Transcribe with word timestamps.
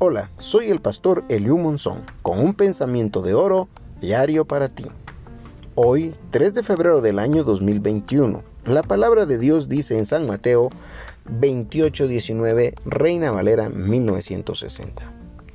Hola, 0.00 0.28
soy 0.38 0.70
el 0.70 0.80
pastor 0.80 1.22
Eliu 1.28 1.56
Monzón, 1.56 2.04
con 2.22 2.40
un 2.40 2.54
pensamiento 2.54 3.22
de 3.22 3.34
oro 3.34 3.68
diario 4.00 4.44
para 4.44 4.68
ti. 4.68 4.86
Hoy, 5.76 6.16
3 6.32 6.52
de 6.52 6.64
febrero 6.64 7.00
del 7.00 7.20
año 7.20 7.44
2021, 7.44 8.42
la 8.64 8.82
palabra 8.82 9.24
de 9.24 9.38
Dios 9.38 9.68
dice 9.68 9.96
en 9.96 10.04
San 10.04 10.26
Mateo 10.26 10.70
28:19, 11.26 12.74
Reina 12.84 13.30
Valera 13.30 13.68
1960. 13.68 15.12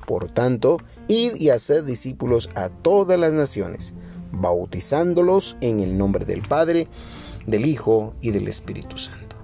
Por 0.08 0.30
tanto, 0.30 0.78
id 1.10 1.36
y 1.36 1.50
haced 1.50 1.84
discípulos 1.84 2.50
a 2.56 2.70
todas 2.70 3.20
las 3.20 3.34
naciones, 3.34 3.94
bautizándolos 4.32 5.58
en 5.60 5.82
el 5.82 5.98
nombre 5.98 6.24
del 6.24 6.44
Padre, 6.44 6.88
del 7.46 7.66
Hijo 7.66 8.14
y 8.22 8.32
del 8.32 8.48
Espíritu 8.48 8.98
Santo. 8.98 9.36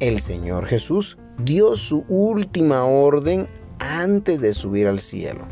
El 0.00 0.22
Señor 0.22 0.64
Jesús 0.64 1.18
dio 1.38 1.76
su 1.76 2.04
última 2.08 2.84
orden 2.84 3.48
antes 3.78 4.40
de 4.40 4.54
subir 4.54 4.86
al 4.86 5.00
cielo. 5.00 5.42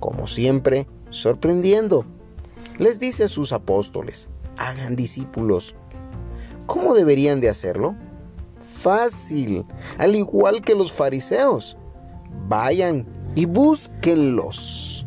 Como 0.00 0.26
siempre, 0.26 0.86
sorprendiendo. 1.10 2.04
Les 2.78 2.98
dice 2.98 3.24
a 3.24 3.28
sus 3.28 3.52
apóstoles, 3.52 4.28
hagan 4.56 4.96
discípulos. 4.96 5.74
¿Cómo 6.66 6.94
deberían 6.94 7.40
de 7.40 7.48
hacerlo? 7.48 7.94
Fácil, 8.60 9.64
al 9.98 10.16
igual 10.16 10.62
que 10.62 10.74
los 10.74 10.92
fariseos. 10.92 11.76
Vayan 12.48 13.06
y 13.34 13.46
búsquenlos. 13.46 15.06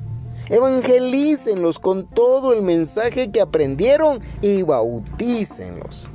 Evangelícenlos 0.49 1.77
con 1.77 2.09
todo 2.09 2.53
el 2.53 2.61
mensaje 2.61 3.31
que 3.31 3.41
aprendieron 3.41 4.21
y 4.41 4.61
bautícenlos. 4.61 6.09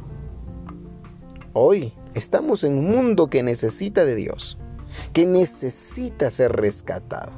Hoy 1.53 1.93
Estamos 2.15 2.63
en 2.63 2.77
un 2.77 2.91
mundo 2.91 3.29
que 3.29 3.43
necesita 3.43 4.05
de 4.05 4.15
Dios, 4.15 4.59
que 5.15 5.25
necesita 5.25 6.31
ser 6.31 6.53
rescatado. 6.53 7.33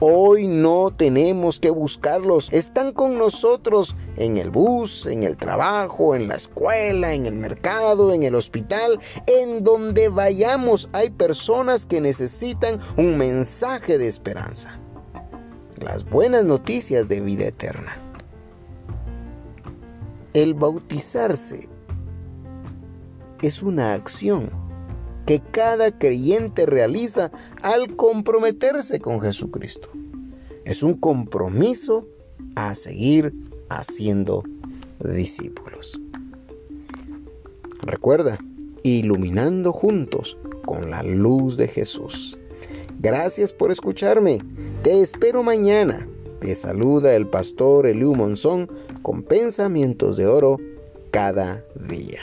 Hoy 0.00 0.48
no 0.48 0.90
tenemos 0.90 1.60
que 1.60 1.70
buscarlos, 1.70 2.52
están 2.52 2.90
con 2.92 3.18
nosotros 3.18 3.94
en 4.16 4.36
el 4.36 4.50
bus, 4.50 5.06
en 5.06 5.22
el 5.22 5.36
trabajo, 5.36 6.16
en 6.16 6.26
la 6.26 6.34
escuela, 6.34 7.14
en 7.14 7.26
el 7.26 7.34
mercado, 7.34 8.12
en 8.12 8.24
el 8.24 8.34
hospital, 8.34 8.98
en 9.28 9.62
donde 9.62 10.08
vayamos 10.08 10.88
hay 10.92 11.10
personas 11.10 11.86
que 11.86 12.00
necesitan 12.00 12.80
un 12.96 13.16
mensaje 13.16 13.96
de 13.96 14.08
esperanza. 14.08 14.80
Las 15.78 16.04
buenas 16.04 16.44
noticias 16.44 17.06
de 17.06 17.20
vida 17.20 17.44
eterna. 17.44 17.96
El 20.34 20.54
bautizarse 20.54 21.68
es 23.42 23.62
una 23.62 23.94
acción 23.94 24.50
que 25.26 25.40
cada 25.40 25.96
creyente 25.98 26.66
realiza 26.66 27.30
al 27.62 27.96
comprometerse 27.96 29.00
con 29.00 29.20
Jesucristo. 29.20 29.88
Es 30.64 30.82
un 30.82 30.94
compromiso 30.94 32.06
a 32.56 32.74
seguir 32.74 33.32
haciendo 33.68 34.42
discípulos. 34.98 36.00
Recuerda, 37.82 38.38
iluminando 38.82 39.72
juntos 39.72 40.36
con 40.64 40.90
la 40.90 41.02
luz 41.02 41.56
de 41.56 41.68
Jesús. 41.68 42.38
Gracias 42.98 43.52
por 43.52 43.70
escucharme. 43.70 44.40
Te 44.82 45.00
espero 45.00 45.42
mañana. 45.42 46.06
Te 46.40 46.54
saluda 46.54 47.14
el 47.14 47.26
pastor 47.26 47.86
Eliu 47.86 48.14
Monzón 48.14 48.68
con 49.02 49.22
pensamientos 49.22 50.16
de 50.16 50.26
oro 50.26 50.58
cada 51.10 51.64
día. 51.88 52.20